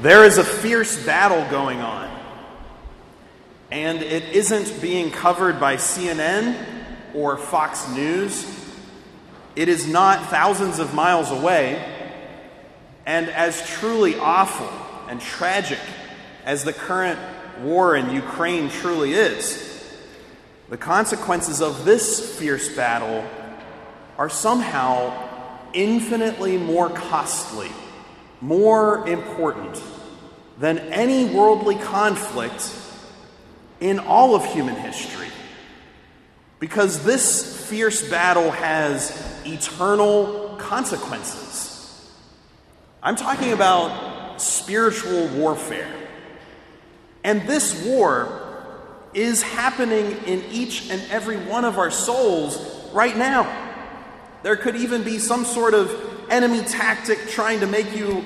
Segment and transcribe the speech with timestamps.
[0.00, 2.10] There is a fierce battle going on,
[3.70, 6.58] and it isn't being covered by CNN
[7.14, 8.44] or Fox News.
[9.54, 11.80] It is not thousands of miles away,
[13.06, 14.68] and as truly awful
[15.08, 15.78] and tragic
[16.44, 17.20] as the current
[17.60, 19.94] war in Ukraine truly is,
[20.70, 23.24] the consequences of this fierce battle
[24.18, 27.70] are somehow infinitely more costly
[28.40, 29.82] more important
[30.58, 32.72] than any worldly conflict
[33.80, 35.28] in all of human history.
[36.60, 42.10] Because this fierce battle has eternal consequences.
[43.02, 45.92] I'm talking about spiritual warfare.
[47.22, 48.40] And this war
[49.12, 53.62] is happening in each and every one of our souls right now.
[54.42, 58.24] There could even be some sort of enemy tactic trying to make you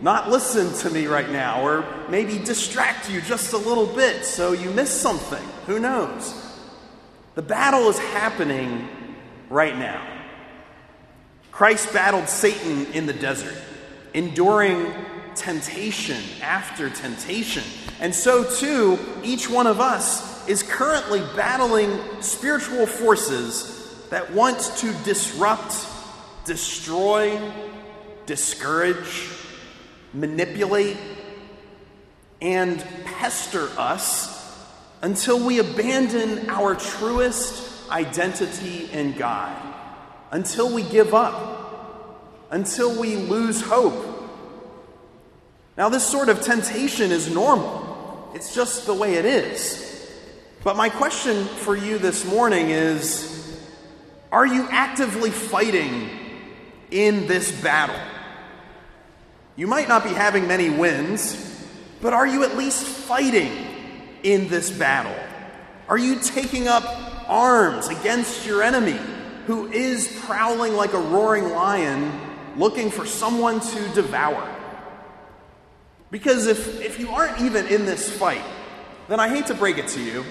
[0.00, 4.52] not listen to me right now, or maybe distract you just a little bit so
[4.52, 5.46] you miss something.
[5.66, 6.34] Who knows?
[7.34, 8.88] The battle is happening
[9.50, 10.06] right now.
[11.52, 13.56] Christ battled Satan in the desert,
[14.14, 14.90] enduring
[15.34, 17.64] temptation after temptation.
[18.00, 24.92] And so, too, each one of us is currently battling spiritual forces that want to
[25.04, 25.72] disrupt
[26.44, 27.38] destroy,
[28.26, 29.28] discourage,
[30.12, 30.96] manipulate,
[32.40, 34.38] and pester us
[35.02, 39.56] until we abandon our truest identity in God,
[40.30, 44.06] until we give up, until we lose hope.
[45.76, 49.86] Now, this sort of temptation is normal, it's just the way it is.
[50.62, 53.58] But my question for you this morning is
[54.30, 56.19] Are you actively fighting
[56.90, 58.00] in this battle.
[59.56, 61.66] You might not be having many wins,
[62.00, 63.52] but are you at least fighting
[64.22, 65.14] in this battle?
[65.88, 66.84] Are you taking up
[67.28, 68.98] arms against your enemy
[69.46, 72.12] who is prowling like a roaring lion
[72.56, 74.56] looking for someone to devour?
[76.10, 78.44] Because if, if you aren't even in this fight,
[79.08, 80.24] then I hate to break it to you,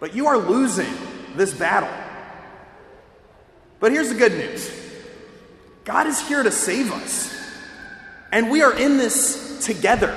[0.00, 0.92] but you are losing
[1.36, 1.88] this battle.
[3.80, 4.85] But here's the good news
[5.86, 7.32] God is here to save us.
[8.32, 10.10] And we are in this together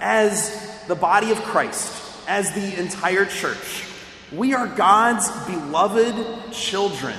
[0.00, 1.92] as the body of Christ,
[2.28, 3.84] as the entire church.
[4.30, 7.16] We are God's beloved children,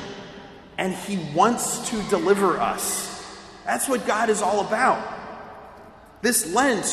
[0.78, 3.08] and He wants to deliver us.
[3.66, 5.06] That's what God is all about.
[6.22, 6.86] This Lent,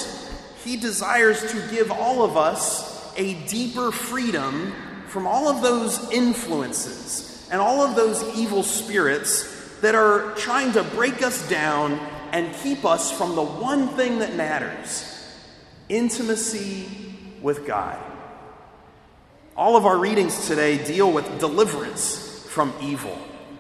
[0.64, 4.74] He desires to give all of us a deeper freedom
[5.06, 9.55] from all of those influences and all of those evil spirits
[9.86, 11.92] that are trying to break us down
[12.32, 15.12] and keep us from the one thing that matters
[15.88, 16.88] intimacy
[17.40, 17.96] with God.
[19.56, 23.16] All of our readings today deal with deliverance from evil.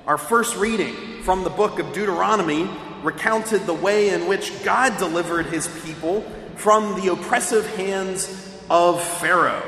[0.08, 2.68] Our first reading from the book of Deuteronomy
[3.04, 6.22] recounted the way in which God delivered his people
[6.56, 8.26] from the oppressive hands
[8.68, 9.62] of Pharaoh.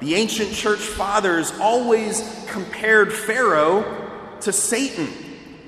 [0.00, 5.08] The ancient church fathers always compared Pharaoh to Satan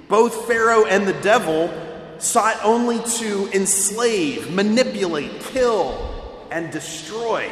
[0.08, 1.70] both Pharaoh and the devil
[2.18, 7.50] sought only to enslave, manipulate, kill, and destroy.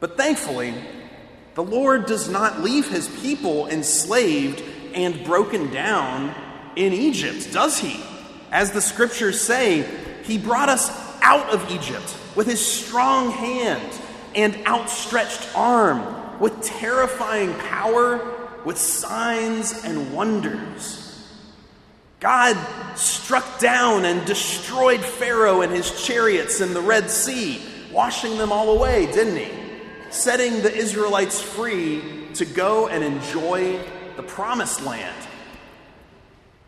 [0.00, 0.74] But thankfully,
[1.54, 4.62] the Lord does not leave his people enslaved
[4.94, 6.34] and broken down
[6.76, 8.02] in Egypt, does he?
[8.50, 9.88] As the scriptures say,
[10.24, 10.90] he brought us
[11.22, 14.00] out of Egypt with his strong hand
[14.34, 21.01] and outstretched arm, with terrifying power, with signs and wonders.
[22.22, 22.56] God
[22.96, 27.60] struck down and destroyed Pharaoh and his chariots in the Red Sea,
[27.90, 29.50] washing them all away, didn't he?
[30.10, 32.00] Setting the Israelites free
[32.34, 33.80] to go and enjoy
[34.14, 35.16] the promised land.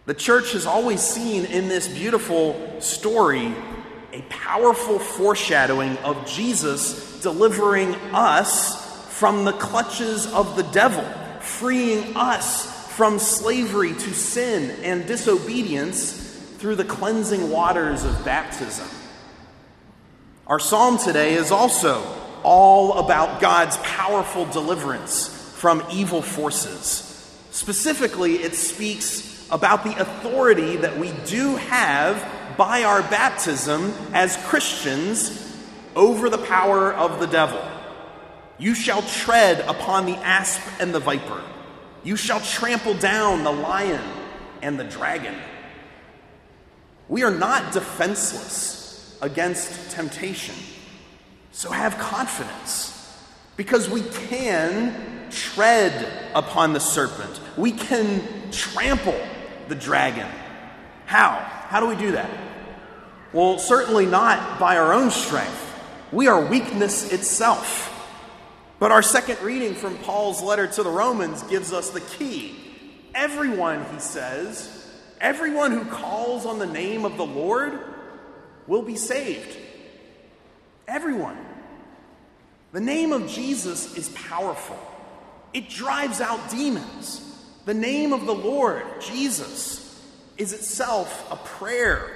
[0.06, 3.54] The church has always seen in this beautiful story
[4.12, 11.04] a powerful foreshadowing of Jesus delivering us from the clutches of the devil,
[11.38, 16.12] freeing us from slavery to sin and disobedience
[16.58, 18.86] through the cleansing waters of baptism.
[20.46, 22.04] Our psalm today is also
[22.44, 25.26] all about God's powerful deliverance
[25.56, 27.10] from evil forces.
[27.50, 35.52] Specifically, it speaks about the authority that we do have by our baptism as Christians
[35.96, 37.60] over the power of the devil.
[38.56, 41.42] You shall tread upon the asp and the viper.
[42.04, 44.02] You shall trample down the lion
[44.62, 45.34] and the dragon.
[47.08, 50.54] We are not defenseless against temptation.
[51.52, 52.90] So have confidence
[53.56, 59.18] because we can tread upon the serpent, we can trample
[59.68, 60.28] the dragon.
[61.06, 61.30] How?
[61.68, 62.30] How do we do that?
[63.32, 65.60] Well, certainly not by our own strength.
[66.12, 67.90] We are weakness itself.
[68.84, 72.54] But our second reading from Paul's letter to the Romans gives us the key.
[73.14, 74.86] Everyone, he says,
[75.22, 77.80] everyone who calls on the name of the Lord
[78.66, 79.56] will be saved.
[80.86, 81.38] Everyone.
[82.72, 84.78] The name of Jesus is powerful,
[85.54, 87.22] it drives out demons.
[87.64, 89.98] The name of the Lord, Jesus,
[90.36, 92.10] is itself a prayer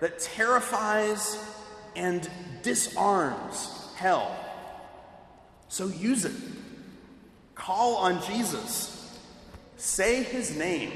[0.00, 1.42] that terrifies
[1.96, 2.28] and
[2.62, 4.44] disarms hell.
[5.68, 6.34] So use it.
[7.54, 9.18] Call on Jesus.
[9.76, 10.92] Say his name.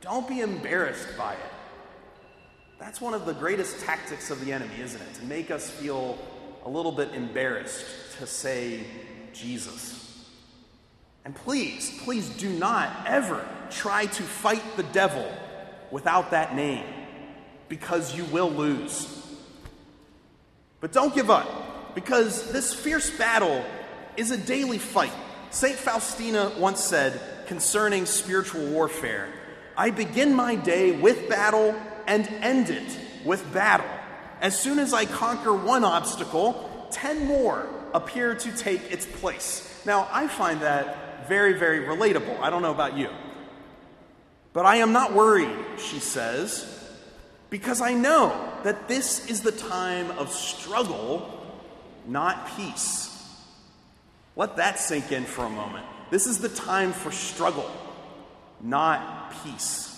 [0.00, 1.38] Don't be embarrassed by it.
[2.78, 5.14] That's one of the greatest tactics of the enemy, isn't it?
[5.14, 6.18] To make us feel
[6.64, 7.86] a little bit embarrassed
[8.18, 8.80] to say
[9.32, 10.28] Jesus.
[11.24, 15.26] And please, please do not ever try to fight the devil
[15.90, 16.84] without that name,
[17.68, 19.24] because you will lose.
[20.80, 21.48] But don't give up,
[21.94, 23.64] because this fierce battle
[24.16, 25.12] is a daily fight.
[25.50, 25.76] St.
[25.76, 29.28] Faustina once said concerning spiritual warfare
[29.76, 31.74] I begin my day with battle
[32.06, 33.88] and end it with battle.
[34.40, 39.82] As soon as I conquer one obstacle, ten more appear to take its place.
[39.84, 42.38] Now, I find that very, very relatable.
[42.40, 43.08] I don't know about you.
[44.52, 46.70] But I am not worried, she says,
[47.50, 51.43] because I know that this is the time of struggle,
[52.06, 53.10] not peace.
[54.36, 55.86] Let that sink in for a moment.
[56.10, 57.70] This is the time for struggle,
[58.60, 59.90] not peace.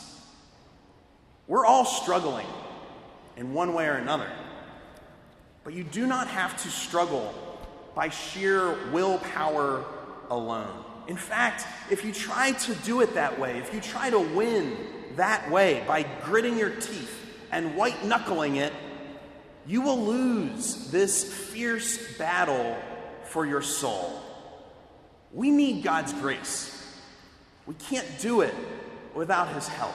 [1.47, 2.47] We're all struggling
[3.37, 4.31] in one way or another.
[5.65, 7.35] But you do not have to struggle
[7.95, 9.85] by sheer willpower
[10.31, 10.85] alone.
[11.09, 14.77] In fact, if you try to do it that way, if you try to win
[15.17, 17.13] that way by gritting your teeth
[17.51, 18.73] and white knuckling it,
[19.67, 22.77] you will lose this fierce battle
[23.25, 24.23] for your soul.
[25.33, 26.73] We need God's grace.
[27.67, 28.55] We can't do it
[29.15, 29.95] without His help.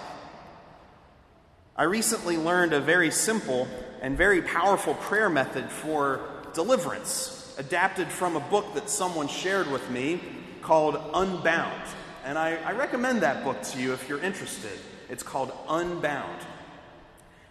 [1.76, 3.68] I recently learned a very simple
[4.02, 6.20] and very powerful prayer method for
[6.54, 10.22] deliverance, adapted from a book that someone shared with me
[10.62, 11.82] called Unbound.
[12.26, 14.78] And I, I, recommend that book to you if you're interested.
[15.10, 16.42] It's called Unbound.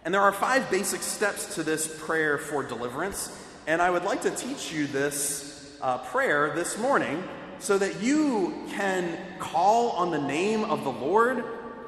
[0.03, 3.37] And there are five basic steps to this prayer for deliverance.
[3.67, 7.23] And I would like to teach you this uh, prayer this morning
[7.59, 11.43] so that you can call on the name of the Lord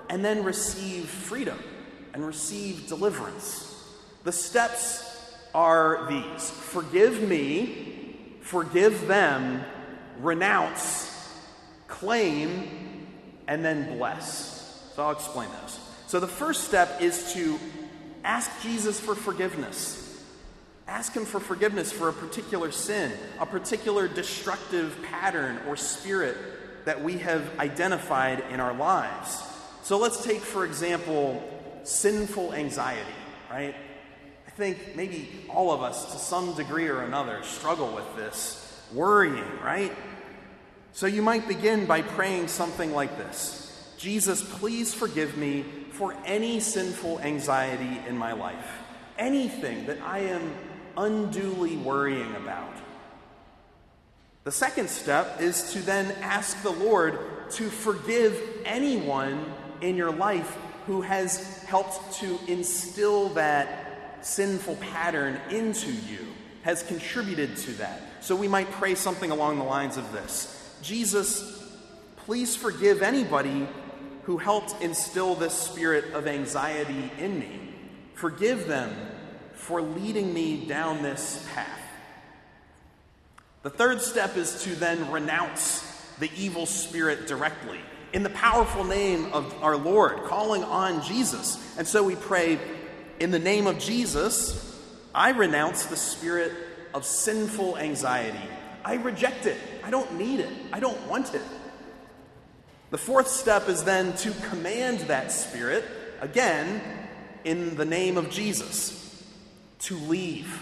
[0.09, 1.57] and then receive freedom
[2.13, 3.75] and receive deliverance.
[4.23, 5.09] The steps
[5.55, 9.63] are these forgive me, forgive them,
[10.19, 11.33] renounce,
[11.87, 13.07] claim,
[13.47, 14.91] and then bless.
[14.95, 15.79] So I'll explain those.
[16.05, 17.59] So the first step is to
[18.23, 19.99] ask Jesus for forgiveness.
[20.87, 26.37] Ask Him for forgiveness for a particular sin, a particular destructive pattern or spirit
[26.85, 29.41] that we have identified in our lives.
[29.83, 31.43] So let's take, for example,
[31.83, 33.01] sinful anxiety,
[33.49, 33.75] right?
[34.47, 38.59] I think maybe all of us, to some degree or another, struggle with this
[38.93, 39.91] worrying, right?
[40.93, 43.61] So you might begin by praying something like this
[43.97, 48.81] Jesus, please forgive me for any sinful anxiety in my life,
[49.19, 50.53] anything that I am
[50.97, 52.73] unduly worrying about.
[54.43, 57.19] The second step is to then ask the Lord
[57.51, 59.45] to forgive anyone
[59.81, 60.57] in your life
[60.87, 66.25] who has helped to instill that sinful pattern into you,
[66.63, 68.01] has contributed to that.
[68.21, 71.63] So we might pray something along the lines of this Jesus,
[72.25, 73.67] please forgive anybody
[74.23, 77.59] who helped instill this spirit of anxiety in me.
[78.13, 78.93] Forgive them
[79.53, 81.79] for leading me down this path.
[83.63, 85.81] The third step is to then renounce
[86.19, 87.79] the evil spirit directly
[88.13, 91.75] in the powerful name of our Lord, calling on Jesus.
[91.77, 92.59] And so we pray,
[93.19, 94.79] in the name of Jesus,
[95.15, 96.51] I renounce the spirit
[96.93, 98.37] of sinful anxiety.
[98.85, 99.57] I reject it.
[99.83, 100.49] I don't need it.
[100.71, 101.41] I don't want it.
[102.93, 105.83] The fourth step is then to command that spirit,
[106.21, 106.79] again,
[107.43, 109.25] in the name of Jesus,
[109.79, 110.61] to leave,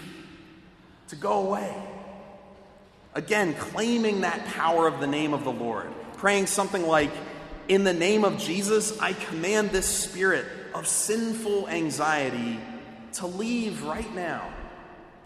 [1.08, 1.74] to go away.
[3.12, 7.10] Again, claiming that power of the name of the Lord, praying something like,
[7.68, 12.58] in the name of Jesus, I command this spirit of sinful anxiety
[13.12, 14.54] to leave right now.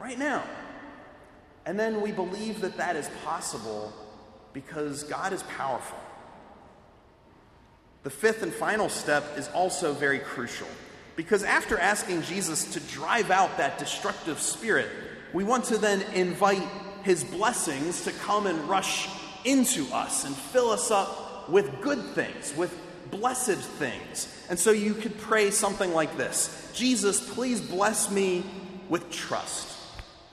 [0.00, 0.42] Right now.
[1.66, 3.92] And then we believe that that is possible
[4.52, 5.98] because God is powerful.
[8.06, 10.68] The fifth and final step is also very crucial
[11.16, 14.86] because after asking Jesus to drive out that destructive spirit,
[15.32, 16.62] we want to then invite
[17.02, 19.08] his blessings to come and rush
[19.44, 22.72] into us and fill us up with good things, with
[23.10, 24.32] blessed things.
[24.48, 28.44] And so you could pray something like this Jesus, please bless me
[28.88, 29.76] with trust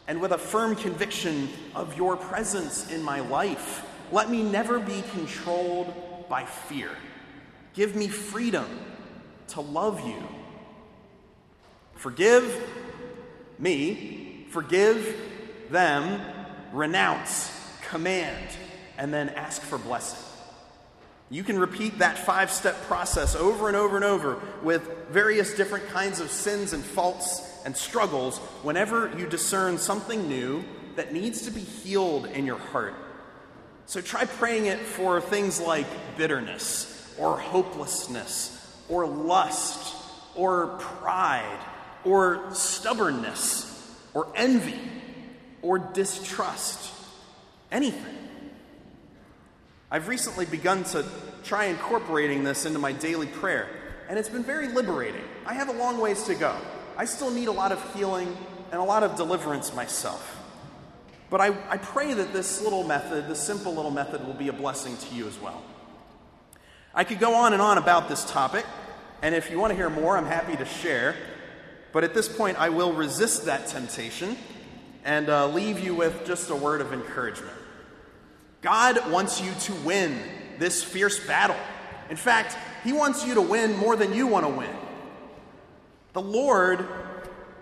[0.08, 3.84] and with a firm conviction of your presence in my life.
[4.12, 5.92] Let me never be controlled
[6.30, 6.92] by fear.
[7.74, 8.68] Give me freedom
[9.50, 10.28] to love you.
[11.96, 12.70] Forgive
[13.58, 15.18] me, forgive
[15.70, 16.22] them,
[16.72, 17.52] renounce,
[17.90, 18.48] command,
[18.98, 20.20] and then ask for blessing.
[21.30, 25.88] You can repeat that five step process over and over and over with various different
[25.88, 30.64] kinds of sins and faults and struggles whenever you discern something new
[30.96, 32.94] that needs to be healed in your heart.
[33.88, 35.88] So try praying it for things like
[36.18, 39.96] bitterness or hopelessness or lust
[40.36, 41.60] or pride
[42.06, 43.70] or stubbornness
[44.14, 44.80] or envy
[45.62, 46.92] or distrust.
[47.72, 48.06] Anything.
[49.90, 51.06] I've recently begun to
[51.44, 53.68] try incorporating this into my daily prayer,
[54.10, 55.22] and it's been very liberating.
[55.46, 56.56] I have a long ways to go.
[56.98, 58.36] I still need a lot of healing
[58.72, 60.40] and a lot of deliverance myself.
[61.30, 64.54] But I, I pray that this little method, this simple little method, will be a
[64.54, 65.64] blessing to you as well.
[66.96, 68.66] I could go on and on about this topic,
[69.24, 71.16] and if you want to hear more, I'm happy to share.
[71.92, 74.38] But at this point, I will resist that temptation
[75.04, 77.58] and uh, leave you with just a word of encouragement.
[78.62, 80.20] God wants you to win
[80.60, 81.56] this fierce battle.
[82.12, 84.76] In fact, He wants you to win more than you want to win.
[86.14, 86.86] The Lord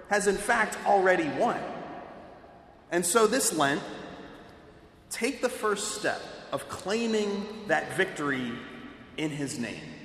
[0.10, 1.60] has, in fact, already won.
[2.92, 3.82] And so, this Lent,
[5.10, 6.22] take the first step
[6.52, 8.52] of claiming that victory
[9.18, 10.01] in His name.